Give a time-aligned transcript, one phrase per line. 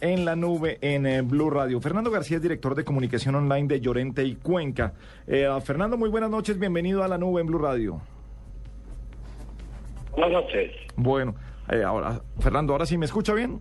[0.00, 1.80] en la nube en eh, Blue Radio.
[1.80, 4.92] Fernando García es director de comunicación online de Llorente y Cuenca.
[5.26, 8.00] Eh, Fernando, muy buenas noches, bienvenido a la nube en Blue Radio.
[10.12, 10.72] Buenas noches.
[10.96, 11.34] Bueno,
[11.70, 13.60] eh, ahora, Fernando, ¿ahora sí me escucha bien?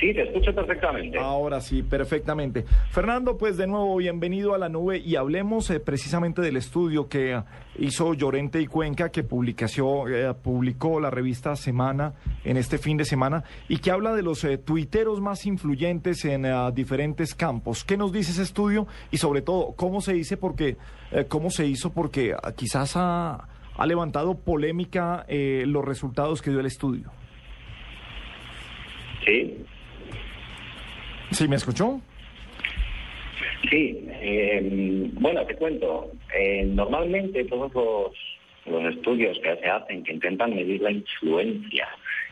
[0.00, 1.18] Sí, te escucho perfectamente.
[1.18, 2.66] Ahora sí, perfectamente.
[2.90, 7.40] Fernando, pues de nuevo, bienvenido a la nube y hablemos eh, precisamente del estudio que
[7.78, 12.12] hizo Llorente y Cuenca, que publicació, eh, publicó la revista Semana
[12.44, 16.46] en este fin de semana y que habla de los eh, tuiteros más influyentes en
[16.74, 17.82] diferentes campos.
[17.82, 18.86] ¿Qué nos dice ese estudio?
[19.10, 20.36] Y sobre todo, ¿cómo se dice?
[20.36, 20.76] Porque,
[21.28, 21.90] ¿cómo se hizo?
[21.92, 27.10] Porque ah, quizás ha, ha levantado polémica los resultados que dio el estudio.
[29.24, 29.64] Sí.
[31.30, 32.00] ¿Sí me escuchó?
[33.68, 36.12] Sí, eh, bueno, te cuento.
[36.34, 41.88] Eh, normalmente todos los, estudios que se hacen que intentan medir la influencia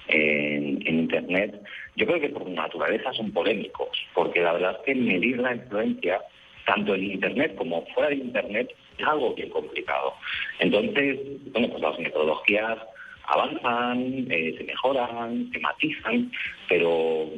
[0.09, 1.61] en, Internet,
[1.97, 6.21] yo creo que por naturaleza son polémicos, porque la verdad es que medir la influencia,
[6.67, 10.15] tanto en Internet como fuera de Internet, es algo bien complicado.
[10.59, 11.19] Entonces,
[11.53, 12.79] bueno, pues las metodologías
[13.27, 16.31] avanzan, eh, se mejoran, se matizan,
[16.69, 17.29] pero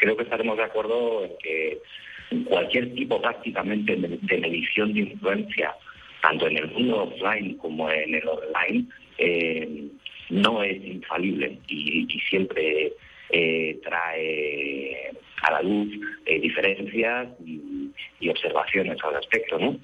[0.00, 1.78] creo que estaremos de acuerdo en que
[2.48, 5.74] cualquier tipo prácticamente de, medición de influencia,
[6.22, 8.86] tanto en el mundo offline como en el online,
[9.18, 9.88] eh,
[10.30, 12.92] no es infalible y, siempre
[13.30, 15.10] eh, trae
[15.42, 15.88] a la luz
[16.40, 19.76] diferencias y, y, observaciones al respecto, ¿no?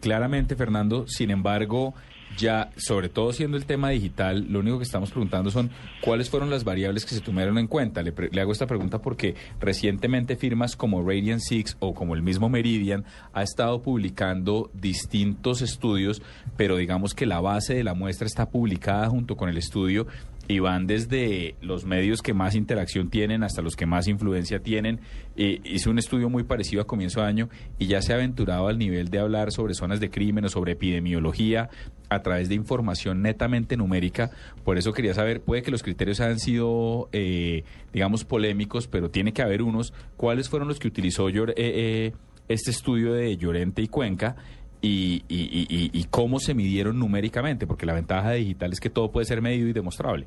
[0.00, 1.94] claramente, Fernando, sin embargo,
[2.38, 6.48] ya, sobre todo siendo el tema digital, lo único que estamos preguntando son cuáles fueron
[6.48, 8.02] las variables que se tomaron en cuenta.
[8.02, 13.04] Le, hago esta pregunta porque recientemente firmas como Radiant Six o como el mismo Meridian
[13.32, 16.22] ha estado publicando distintos estudios,
[16.56, 20.06] pero digamos que la base de la muestra está publicada junto con el estudio
[20.48, 25.00] y van desde los medios que más interacción tienen hasta los que más influencia tienen.
[25.36, 27.48] Eh, hice un estudio muy parecido a comienzo de año
[27.78, 30.72] y ya se ha aventurado al nivel de hablar sobre zonas de crimen o sobre
[30.72, 31.68] epidemiología
[32.08, 34.30] a través de información netamente numérica.
[34.64, 39.34] Por eso quería saber, puede que los criterios hayan sido, eh, digamos, polémicos, pero tiene
[39.34, 39.92] que haber unos.
[40.16, 42.12] ¿Cuáles fueron los que utilizó eh,
[42.48, 44.36] este estudio de Llorente y Cuenca?
[44.80, 49.42] Y, y, cómo se midieron numéricamente, porque la ventaja digital es que todo puede ser
[49.42, 50.26] medido y demostrable.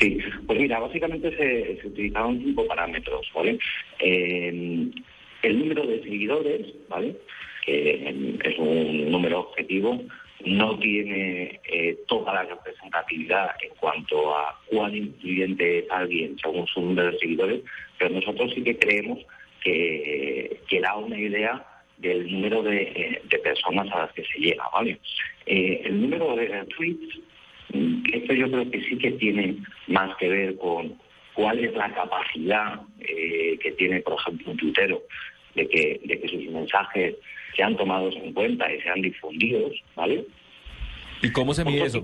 [0.00, 3.58] Sí, pues mira, básicamente se, se utilizaron cinco parámetros, ¿vale?
[4.00, 7.16] El número de seguidores, ¿vale?
[7.66, 10.00] Que es un número objetivo,
[10.44, 16.80] no tiene eh, toda la representatividad en cuanto a cuán influyente es alguien según su
[16.80, 17.62] número de seguidores,
[17.98, 19.20] pero nosotros sí que creemos
[19.62, 21.64] que, que da una idea
[22.02, 24.98] del número de, personas a las que se llega, ¿vale?
[25.46, 27.18] Eh, el número de tweets,
[27.72, 30.94] mm, esto yo creo que sí que tiene más que ver con
[31.34, 35.02] cuál es la capacidad eh, que tiene, por ejemplo, un tuitero
[35.54, 37.16] de que, de que sus mensajes
[37.56, 40.24] sean tomados en cuenta y sean difundidos, ¿vale?
[41.22, 42.02] ¿Y cómo se mide eso?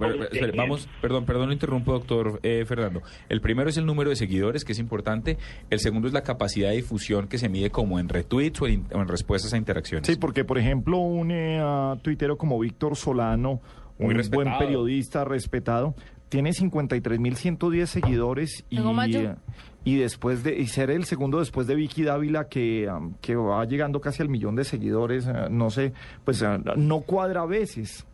[0.57, 3.03] vamos, perdón, perdón, lo interrumpo, doctor eh, Fernando.
[3.29, 5.39] El primero es el número de seguidores, que es importante.
[5.71, 8.87] El segundo es la capacidad de difusión que se mide como en retweets o en,
[9.09, 10.07] respuestas a interacciones.
[10.07, 11.61] Sí, porque, por ejemplo, un eh,
[12.03, 13.61] tuitero como Víctor Solano,
[13.99, 15.95] un buen periodista respetado,
[16.29, 18.79] tiene 53.110 seguidores y,
[19.85, 22.91] y después de y ser el segundo después de Vicky Dávila que,
[23.21, 25.93] que va llegando casi al millón de seguidores, eh, no sé,
[26.25, 26.45] pues
[26.77, 28.07] no cuadra a veces.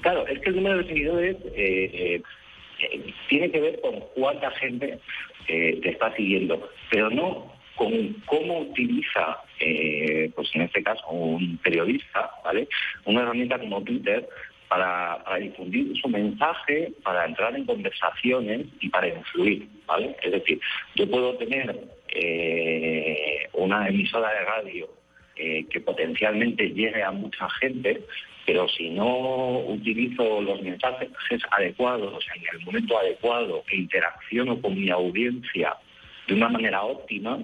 [0.00, 2.22] Claro, es que el número de seguidores eh,
[2.80, 4.98] eh, tiene que ver con cuánta gente
[5.48, 9.38] eh, te está siguiendo, pero no con cómo utiliza,
[10.34, 12.68] pues en este caso, un periodista, ¿vale?
[13.04, 14.26] Una herramienta como Twitter
[14.68, 20.16] para, difundir su mensaje, para entrar en conversaciones y para influir, ¿vale?
[20.22, 20.58] Es decir,
[20.94, 21.76] yo puedo tener
[23.52, 24.88] una emisora de radio
[25.34, 28.00] que potencialmente llegue a mucha gente,
[28.46, 31.10] pero si no utilizo los mensajes
[31.50, 35.76] adecuados en el momento adecuado e interacciono con mi audiencia
[36.28, 37.40] de una manera óptima,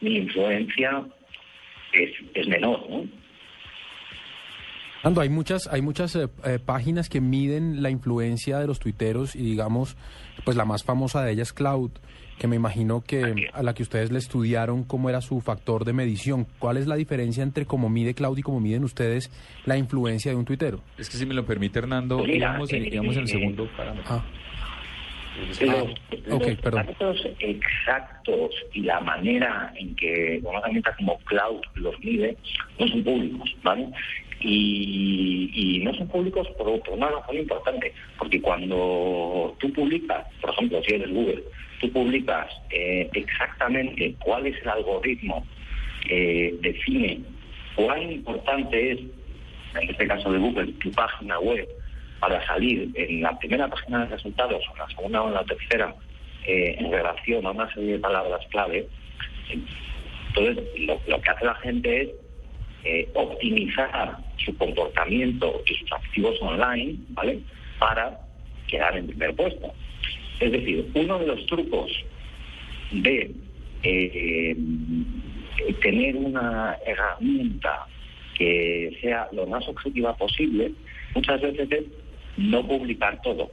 [0.00, 1.04] mi influencia
[1.92, 3.06] es, menor, ¿no?
[5.20, 9.42] Hay muchas, hay muchas eh, eh, páginas que miden la influencia de los tuiteros y
[9.42, 9.96] digamos,
[10.44, 11.90] pues la más famosa de ellas es Cloud,
[12.42, 15.92] que me imagino que a la que ustedes le estudiaron cómo era su factor de
[15.92, 16.44] medición.
[16.58, 19.30] ¿Cuál es la diferencia entre cómo mide Cloud y cómo miden ustedes
[19.64, 20.80] la influencia de un tuitero?
[20.98, 23.28] Es que si me lo permite Hernando, Pues mira, digamos, en, eh, digamos en el
[23.28, 24.12] eh, segundo parámetro.
[24.12, 24.24] Ah,
[25.46, 25.84] Los, Ah,
[26.26, 32.36] los datos exactos y la manera en que una herramienta como Cloud los mide
[32.80, 33.86] no son públicos, ¿vale?
[34.40, 40.50] Y, y no son públicos por, por una razón importante, porque cuando tú publicas, por
[40.50, 41.44] ejemplo, si eres Google,
[41.82, 45.44] tú publicas eh, exactamente cuál es el algoritmo
[46.06, 47.20] que define
[47.74, 48.98] cuán importante es,
[49.80, 51.68] en este caso de Google, tu página web
[52.20, 55.44] para salir en la primera página de resultados, o en la segunda o en la
[55.44, 55.94] tercera,
[56.46, 58.86] eh, en relación a una serie de palabras clave.
[60.28, 62.08] Entonces, lo, que hace la gente es
[62.84, 67.40] eh, optimizar su comportamiento y sus activos online, ¿vale?
[67.78, 68.20] Para
[68.68, 69.72] quedar en primer puesto.
[70.40, 71.90] Es decir, uno de los trucos
[72.90, 73.30] de
[73.84, 74.56] eh,
[75.82, 77.86] tener una herramienta
[78.36, 80.72] que sea lo más objetiva posible,
[81.14, 81.84] muchas veces es
[82.36, 83.50] no publicar todo.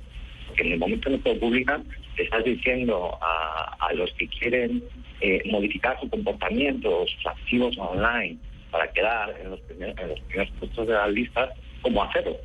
[0.48, 1.82] Porque en el momento en el que lo publicas,
[2.18, 4.84] le estás diciendo a, a los que quieren
[5.22, 8.38] eh, modificar su comportamiento, sus activos online,
[8.72, 11.50] para quedar en los, primer- en los primeros puestos de las listas,
[11.82, 12.38] cómo hacerlo.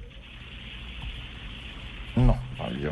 [2.17, 2.39] No,
[2.81, 2.91] yo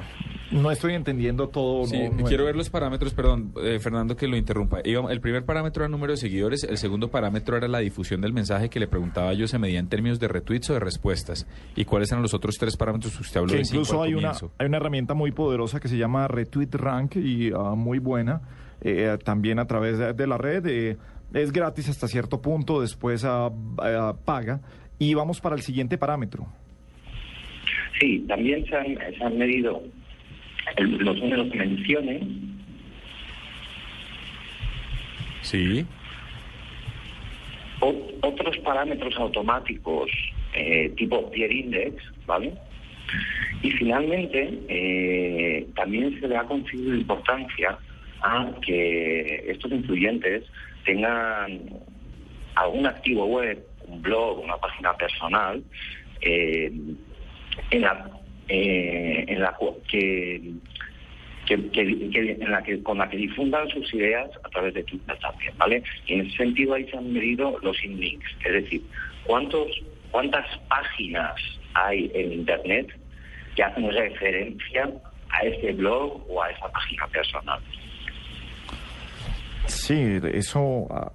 [0.52, 1.84] no estoy entendiendo todo.
[1.86, 4.80] Sí, no- no- quiero ver los parámetros, perdón, eh, Fernando, que lo interrumpa.
[4.80, 8.32] El primer parámetro era el número de seguidores, el segundo parámetro era la difusión del
[8.32, 11.46] mensaje que le preguntaba yo, se medía en términos de retweets o de respuestas.
[11.76, 14.32] ¿Y cuáles eran los otros tres parámetros que usted habló que de incluso hay una,
[14.58, 18.42] hay una herramienta muy poderosa que se llama Retweet Rank y ah, muy buena,
[18.80, 20.66] eh, también a través de, de la red.
[20.66, 20.96] eh,
[21.34, 24.60] es gratis hasta cierto punto, después ah, ah, paga.
[24.98, 26.46] Y vamos para el siguiente parámetro.
[28.00, 29.82] Sí, también se han, se han medido
[30.76, 32.22] el- los números de menciones
[35.42, 35.84] Sí,
[37.80, 40.08] O- otros parámetros automáticos
[40.54, 42.52] eh, tipo peer index, ¿vale?
[43.62, 47.76] Y finalmente eh, también se le ha concedido importancia
[48.22, 50.44] a que estos influyentes
[50.84, 51.60] tengan
[52.54, 55.62] algún activo web, un blog, una página personal,
[56.20, 56.70] eh,
[57.70, 58.10] en la,
[58.54, 60.52] eh, en la cu- que
[61.46, 64.84] que, que- que- en la que, con la que difundan sus ideas a través de
[64.84, 65.82] Twitter también, ¿vale?
[66.06, 68.82] Y en ese sentido ahí se han medido los inlinks, es decir,
[69.26, 69.66] cuántos
[70.10, 71.34] cuántas páginas
[71.74, 72.86] hay en Internet
[73.56, 74.90] que hacen referencia
[75.30, 77.60] a ese blog o a esa página personal.
[79.66, 81.10] Sí, eso ah,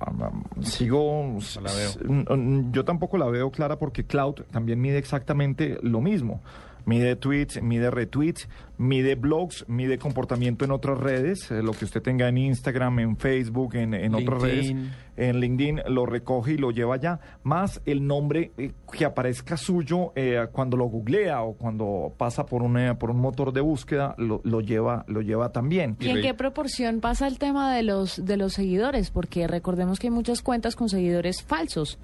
[0.61, 1.37] sigo.
[1.61, 2.71] La veo.
[2.71, 6.41] Yo tampoco la veo clara porque Cloud también mide exactamente lo mismo.
[6.87, 8.47] Mide tweets, mide retweets,
[8.77, 13.17] mide blogs, mide comportamiento en otras redes, eh, lo que usted tenga en Instagram, en
[13.17, 14.73] Facebook, en, en otras redes,
[15.17, 20.13] en LinkedIn, lo recoge y lo lleva allá, más el nombre eh, que aparezca suyo
[20.15, 24.15] eh, cuando lo googlea o cuando pasa por un, eh, por un motor de búsqueda,
[24.17, 25.97] lo, lo lleva, lo lleva también.
[25.99, 29.11] ¿Y en qué proporción pasa el tema de los de los seguidores?
[29.11, 31.99] Porque recordemos que hay muchas cuentas con seguidores falsos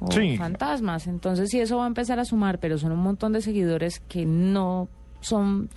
[0.00, 0.36] o Sí.
[0.36, 1.06] fantasmas.
[1.06, 4.26] Entonces, si eso va a empezar a sumar, pero son un montón de seguidores que
[4.26, 4.88] no
[5.20, 5.68] son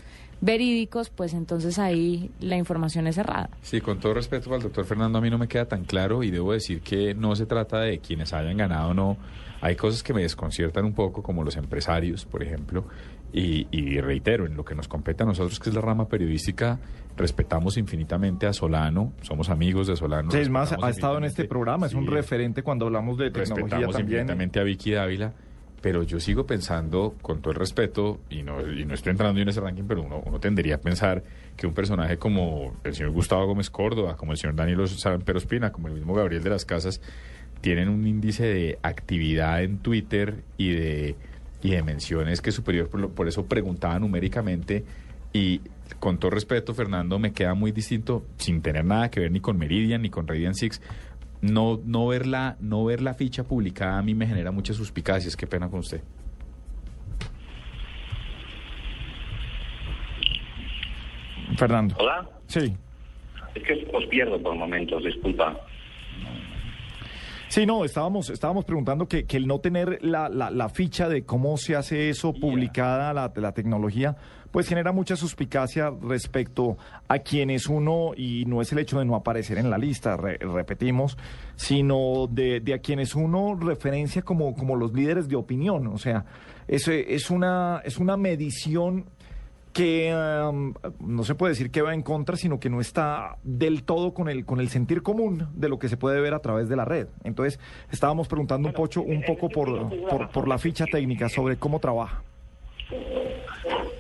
[0.41, 3.49] verídicos, pues entonces ahí la información es errada.
[3.61, 6.31] Sí, con todo respeto al doctor Fernando, a mí no me queda tan claro y
[6.31, 9.17] debo decir que no se trata de quienes hayan ganado o no.
[9.61, 12.85] Hay cosas que me desconciertan un poco, como los empresarios, por ejemplo,
[13.33, 16.79] y, y reitero, en lo que nos compete a nosotros, que es la rama periodística,
[17.17, 20.31] respetamos infinitamente a Solano, somos amigos de Solano.
[20.31, 23.63] Sí, es más, ha estado en este programa, es un referente cuando hablamos de tecnología
[23.63, 24.21] respetamos también.
[24.21, 25.33] infinitamente a Vicky Dávila,
[25.81, 29.47] pero yo sigo pensando, con todo el respeto, y no, y no estoy entrando en
[29.49, 31.23] ese ranking, pero uno, uno tendería a pensar
[31.55, 35.71] que un personaje como el señor Gustavo Gómez Córdoba, como el señor Danilo Sampero Espina,
[35.71, 37.01] como el mismo Gabriel de las Casas,
[37.61, 41.15] tienen un índice de actividad en Twitter y de,
[41.63, 44.83] y de menciones que es superior, por, lo- por eso preguntaba numéricamente
[45.33, 45.61] y
[45.99, 49.57] con todo respeto, Fernando, me queda muy distinto, sin tener nada que ver ni con
[49.57, 50.81] Meridian ni con Radiant Six,
[51.41, 55.35] no, no, ver la, no ver la ficha publicada a mí me genera muchas suspicacias.
[55.35, 56.01] Qué pena con usted.
[61.57, 61.95] Fernando.
[61.99, 62.29] ¿Hola?
[62.47, 62.75] Sí.
[63.55, 65.55] Es que os pierdo por momentos, disculpa.
[67.49, 71.23] Sí, no, estábamos, estábamos preguntando que, que el no tener la, la, la ficha de
[71.23, 74.17] cómo se hace eso publicada, la, la tecnología,
[74.51, 76.77] pues genera mucha suspicacia respecto
[77.07, 80.37] a quienes uno, y no es el hecho de no aparecer en la lista, re-
[80.37, 81.17] repetimos,
[81.55, 85.87] sino de, de a quienes uno referencia como, como los líderes de opinión.
[85.87, 86.25] O sea,
[86.67, 89.05] eso es una, es una medición
[89.77, 93.83] que um, no se puede decir que va en contra, sino que no está del
[93.83, 96.67] todo con el con el sentir común de lo que se puede ver a través
[96.67, 97.07] de la red.
[97.23, 97.59] Entonces,
[97.91, 102.23] estábamos preguntando un poco, un poco por, por, por la ficha técnica sobre cómo trabaja.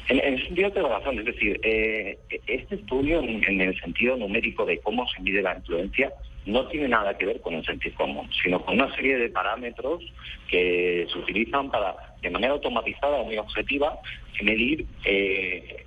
[0.09, 2.17] En, ese sentido tengo razón, es decir, eh,
[2.47, 6.11] este estudio en, en el sentido numérico de cómo se mide la influencia
[6.47, 10.01] no tiene nada que ver con el sentido común, sino con una serie de parámetros
[10.49, 13.99] que se utilizan para, de manera automatizada o muy objetiva,
[14.43, 15.85] medir eh,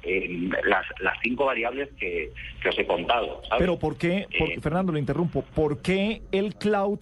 [0.65, 2.33] las, las cinco variables que,
[2.63, 3.43] que os he contado.
[3.49, 3.59] ¿sabes?
[3.61, 7.01] Pero ¿por qué, por- Eh, Fernando, le interrumpo, ¿por qué el cloud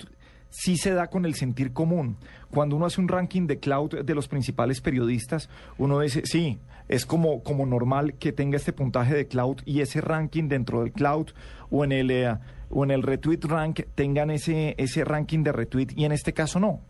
[0.50, 2.16] sí se da con el sentir común?
[2.50, 6.58] Cuando uno hace un ranking de cloud de los principales periodistas, uno dice, sí,
[6.88, 10.92] es como, como normal que tenga este puntaje de cloud y ese ranking dentro del
[10.92, 11.28] cloud
[11.70, 12.34] o en el, eh,
[12.70, 16.58] o en el retweet rank tengan ese, ese ranking de retweet y en este caso
[16.60, 16.80] no.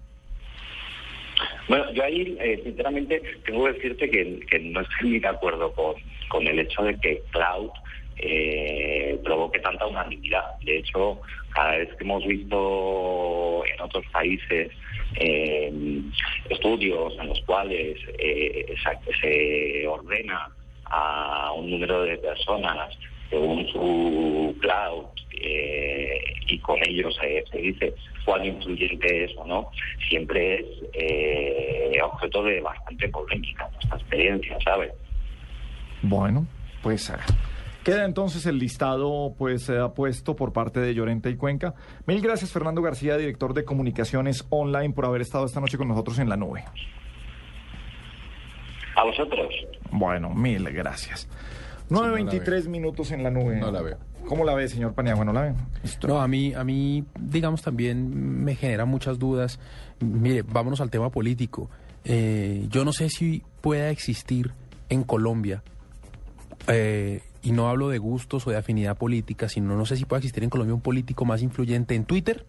[1.68, 5.94] Bueno, yo ahí, eh, sinceramente, tengo que decirte que, no estoy de acuerdo con,
[6.28, 7.70] con el hecho de que Cloud
[8.16, 10.58] eh, provoque tanta unanimidad.
[10.62, 11.20] De hecho,
[11.54, 14.70] cada vez que hemos visto en otros países
[15.16, 15.72] eh,
[16.48, 20.48] estudios en los cuales eh, se, se ordena
[20.87, 22.96] a un número de personas
[23.30, 25.04] según su cloud
[25.40, 25.97] eh,
[26.48, 29.70] y con ellos se, se dice cuán influyente es o no,
[30.08, 34.92] siempre es eh, objeto de bastante polémica esta experiencia, ¿sabes?
[36.02, 36.46] Bueno,
[36.82, 37.18] pues ah,
[37.84, 41.74] queda entonces el listado pues eh, puesto por parte de Llorente y Cuenca.
[42.06, 46.18] Mil gracias Fernando García, director de comunicaciones online, por haber estado esta noche con nosotros
[46.18, 46.64] en la nube.
[48.96, 49.48] A vosotros.
[49.90, 51.28] Bueno, mil gracias.
[51.88, 53.56] no la 9.23 minutos en la nube.
[53.56, 53.98] No la veo.
[54.28, 55.25] ¿Cómo la ve, señor Paniagua?
[55.25, 55.54] ¿No la ve?
[56.06, 59.58] No, a mí, a mí, digamos, también me genera muchas dudas.
[60.00, 61.70] Mire, vámonos al tema político.
[62.04, 64.52] Eh, yo no sé si pueda existir
[64.90, 65.62] en Colombia,
[66.66, 70.18] eh, y no hablo de gustos o de afinidad política, sino no sé si puede
[70.20, 72.44] existir en Colombia un político más influyente en Twitter.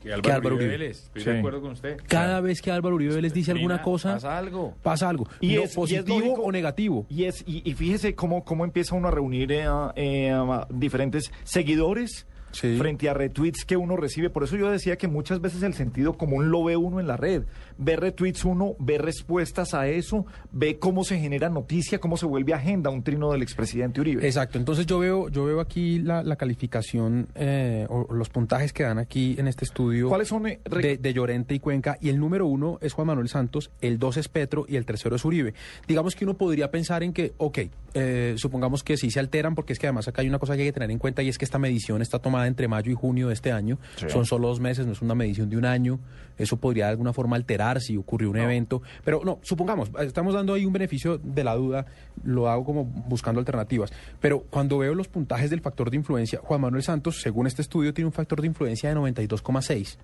[0.00, 0.70] Que Que Álvaro Uribe.
[0.70, 1.04] Vélez.
[1.14, 1.30] Estoy Sí.
[1.30, 1.98] de acuerdo con usted.
[2.08, 4.74] Cada vez que Álvaro Uribe les dice alguna Mira, cosa, Pasa algo.
[4.82, 5.28] pasa algo.
[5.40, 7.06] Y No, es- y es positivo lógico- o negativo.
[7.10, 9.66] Y, es, y, y fíjese cómo, cómo empieza uno a reunir eh,
[9.96, 12.76] eh, a diferentes seguidores Sí.
[12.78, 14.30] frente a retweets que uno recibe.
[14.30, 17.16] Por eso yo decía que muchas veces el sentido común lo ve uno en la
[17.16, 17.44] red.
[17.78, 22.54] Ve retweets uno, ve respuestas a eso, ve cómo se genera noticia, cómo se vuelve
[22.54, 24.26] agenda un trino del expresidente Uribe.
[24.26, 28.82] Exacto, entonces yo veo, yo veo aquí la, la calificación eh, o los puntajes que
[28.82, 32.18] dan aquí en este estudio ¿Cuáles son, eh, de, de Llorente y Cuenca y el
[32.18, 35.54] número uno es Juan Manuel Santos, el dos es Petro y el tercero es Uribe.
[35.86, 37.58] Digamos que uno podría pensar en que, ok,
[37.94, 40.62] eh, supongamos que sí se alteran porque es que además acá hay una cosa que
[40.62, 42.94] hay que tener en cuenta y es que esta medición está tomada entre mayo y
[42.94, 43.78] junio de este año,
[44.08, 45.98] son solo dos meses, no es una medición de un año,
[46.38, 50.54] eso podría de alguna forma alterar si ocurrió un evento, pero no, supongamos, estamos dando
[50.54, 51.86] ahí un beneficio de la duda,
[52.22, 56.60] lo hago como buscando alternativas, pero cuando veo los puntajes del factor de influencia, Juan
[56.60, 59.96] Manuel Santos, según este estudio, tiene un factor de influencia de 92,6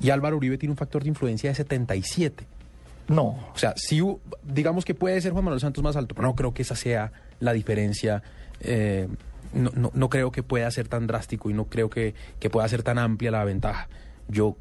[0.00, 2.46] y Álvaro Uribe tiene un factor de influencia de 77.
[3.08, 3.24] No.
[3.54, 6.34] O sea, si hu- digamos que puede ser Juan Manuel Santos más alto, pero no
[6.34, 8.22] creo que esa sea la diferencia.
[8.60, 9.08] eh,
[9.52, 12.66] no, no, no creo que pueda ser tan drástico y no creo que, que pueda
[12.68, 13.88] ser tan amplia la ventaja.
[14.26, 14.56] Yo,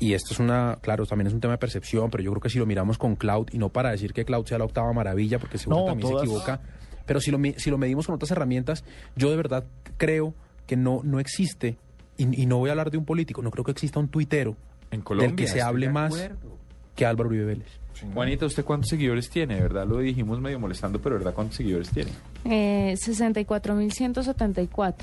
[0.00, 2.48] y esto es una, claro, también es un tema de percepción, pero yo creo que
[2.50, 5.38] si lo miramos con Cloud, y no para decir que Cloud sea la octava maravilla,
[5.38, 6.60] porque seguro No, también todas- se equivoca,
[7.06, 8.82] pero si lo, mi- si lo medimos con otras herramientas,
[9.14, 9.64] yo de verdad
[9.96, 10.34] creo
[10.66, 11.76] que no, no existe,
[12.16, 14.56] y, y no voy a hablar de un político, no creo que exista un tuitero
[14.90, 15.28] En Colombia.
[15.28, 16.12] del que se hable de más
[16.96, 17.68] que Álvaro Uribe Vélez.
[18.14, 19.56] Juanita, ¿usted cuántos seguidores tiene?
[19.56, 22.10] De verdad, lo dijimos medio molestando, pero de verdad, ¿cuántos seguidores tiene?
[22.44, 24.94] Eh, 64.174.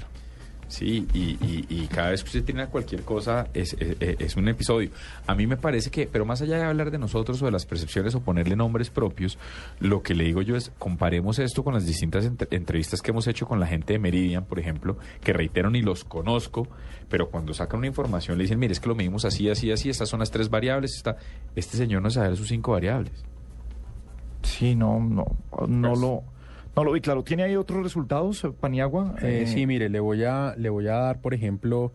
[0.70, 4.48] Sí, y, y, y cada vez que usted tiene cualquier cosa es, es, es un
[4.50, 4.92] episodio.
[5.26, 7.66] A mí me parece que, pero más allá de hablar de nosotros o de las
[7.66, 9.40] percepciones o ponerle nombres propios,
[9.80, 13.26] lo que le digo yo es, comparemos esto con las distintas entre- entrevistas que hemos
[13.26, 16.68] hecho con la gente de Meridian, por ejemplo, que reitero ni los conozco,
[17.10, 19.90] pero cuando sacan una información le dicen, mire, es que lo medimos así, así, así,
[19.90, 21.18] estas son las tres variables, está...
[21.56, 23.12] este señor no sabe sus cinco variables.
[24.44, 25.26] Sí, no, no,
[25.68, 26.24] no Pues- lo,
[26.80, 27.24] no lo vi claro.
[27.24, 29.16] ¿Tiene ahí otros resultados, eh, Paniagua?
[29.22, 31.92] Eh, Eh, sí, mire, le voy a le voy a dar, por ejemplo,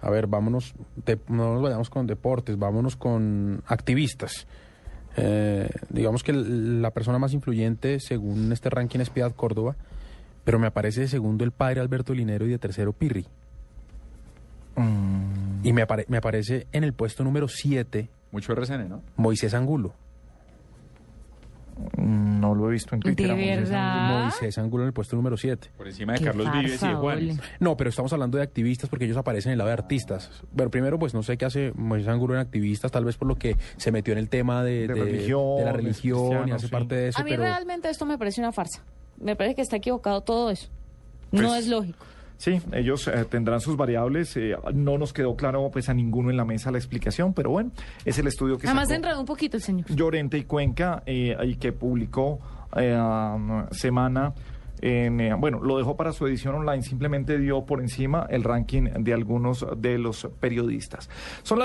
[0.00, 0.74] a ver, vámonos,
[1.04, 4.46] de- no nos vayamos con deportes, vámonos con activistas.
[5.16, 9.74] Eh, digamos que la persona más influyente, según este ranking, es Piedad Córdoba,
[10.44, 13.26] pero me aparece de segundo el padre Alberto Linero y de tercero Pirri.
[14.76, 19.02] mm, Y me, apare- me aparece en el puesto número 7 Mucho RCN, ¿no?
[19.16, 19.94] Moisés Angulo.
[21.96, 23.34] No lo he visto en Twitter.
[23.34, 24.22] ¿De verdad?
[24.22, 25.70] Moisés Angulo en el puesto número 7.
[25.76, 26.94] Por encima de Qué Carlos Vives y de.
[26.94, 27.36] Ole.
[27.60, 30.30] No, pero estamos hablando de activistas porque ellos aparecen en el lado de artistas.
[30.52, 33.36] Bueno, primero, pues no sé qué hace Moisés Angulo en activistas, tal vez por lo
[33.36, 36.66] que se metió en el tema de, De de- religión, de la religión y hace
[36.66, 36.72] sí.
[36.72, 37.20] parte de eso.
[37.20, 38.82] A mí pero realmente esto me parece una farsa.
[39.20, 40.68] Me parece que está equivocado todo eso.
[41.32, 42.04] no Pues, es lógico.
[42.38, 44.36] Sí, ellos eh, tendrán sus variables.
[44.36, 47.70] eh, no nos quedó claro pues a ninguno en la mesa la explicación, pero bueno,
[48.04, 49.86] es el estudio que Además se enredó un poquito el señor.
[49.88, 52.40] Llorente y Cuenca eh, y que publicó
[52.76, 54.34] eh, um, semana.
[54.82, 58.82] En, eh, bueno, lo dejó para su edición online, simplemente dio por encima el ranking
[58.82, 61.08] de algunos de los periodistas.
[61.42, 61.64] Son las